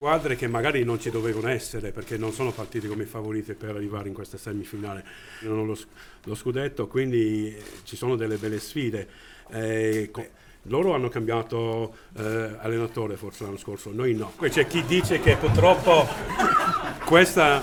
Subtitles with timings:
[0.00, 4.06] Squadre che magari non ci dovevano essere perché non sono partite come favorite per arrivare
[4.06, 5.04] in questa semifinale.
[5.40, 5.76] Non lo,
[6.22, 9.08] lo scudetto, quindi ci sono delle belle sfide.
[9.50, 10.08] Eh,
[10.68, 12.22] loro hanno cambiato eh,
[12.60, 14.34] allenatore forse l'anno scorso, noi no.
[14.38, 16.06] C'è chi dice che purtroppo
[17.04, 17.60] questa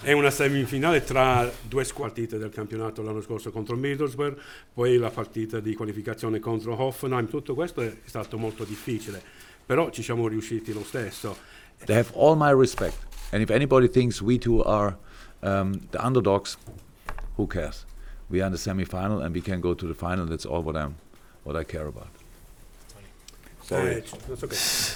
[0.00, 4.38] è una semifinale tra due partite del campionato l'anno scorso contro Middlesbrough,
[4.72, 9.20] poi la partita di qualificazione contro Hoffenheim, tutto questo è stato molto difficile,
[9.64, 11.36] però ci siamo riusciti lo stesso.
[11.84, 12.96] They have all my respect.
[13.30, 14.96] And if anybody thinks we two are
[15.42, 16.56] um, the underdogs,
[17.36, 17.84] who cares?
[18.30, 20.26] We are in the semi-final and we can go to the final.
[20.26, 20.96] That's all what I'm,
[21.44, 22.08] what I care about.
[23.70, 24.02] Eh,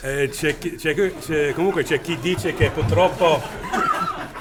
[0.02, 3.42] eh, c'è, c'è, c'è, comunque c'è chi dice che purtroppo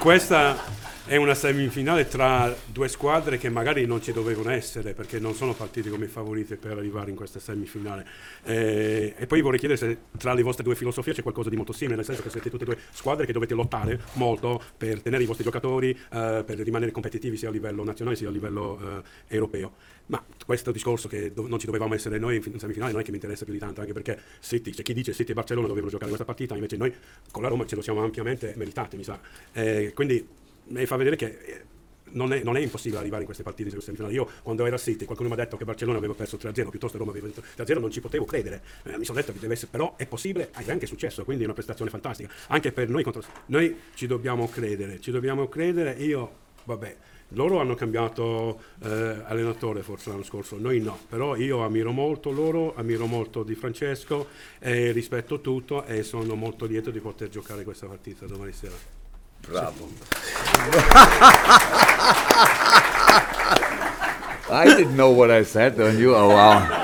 [0.02, 0.56] questa
[1.04, 5.52] è una semifinale tra due squadre che magari non ci dovevano essere perché non sono
[5.52, 8.06] partite come favorite per arrivare in questa semifinale.
[8.44, 11.72] Eh, e poi vorrei chiedere se tra le vostre due filosofie c'è qualcosa di molto
[11.72, 15.24] simile, nel senso che siete tutte e due squadre che dovete lottare molto per tenere
[15.24, 19.34] i vostri giocatori, eh, per rimanere competitivi sia a livello nazionale sia a livello eh,
[19.34, 19.72] europeo.
[20.06, 23.10] Ma questo discorso che do- non ci dovevamo essere noi in semifinale non è che
[23.10, 25.90] mi interessa più di tanto, anche perché City, c'è chi dice City e Barcellona dovevano
[25.90, 26.92] giocare questa partita, invece noi
[27.30, 29.18] con la Roma ce lo siamo ampiamente meritati, mi sa.
[29.52, 31.64] Eh, quindi mi fa vedere che eh,
[32.12, 34.14] non è, non è, impossibile arrivare in queste partite di semifinali.
[34.14, 36.98] Io quando ero a City qualcuno mi ha detto che Barcellona aveva perso 3-0, piuttosto
[36.98, 38.62] Roma aveva vinto 3-0, non ci potevo credere.
[38.84, 41.46] Eh, mi sono detto che deve essere, però è possibile, è anche successo, quindi è
[41.46, 42.32] una prestazione fantastica.
[42.48, 45.92] Anche per noi, contro, noi ci dobbiamo credere, ci dobbiamo credere.
[45.92, 46.30] Io,
[46.64, 46.96] vabbè,
[47.34, 48.88] loro hanno cambiato eh,
[49.24, 54.28] allenatore forse l'anno scorso, noi no, però io ammiro molto loro, ammiro molto Di Francesco,
[54.58, 59.01] eh, rispetto tutto e sono molto lieto di poter giocare questa partita domani sera.
[59.42, 59.88] Bravo.
[64.50, 66.81] I didn't know what I said, and you, oh wow.